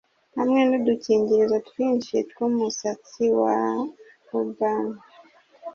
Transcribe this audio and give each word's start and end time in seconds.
hamwe 0.37 0.61
nudukingirizo 0.69 1.57
twinshi 1.67 2.15
twumusatsi 2.29 3.23
wa 3.39 3.53
auburn 4.35 4.87